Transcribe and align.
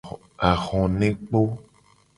Ahonekpo. 0.49 1.41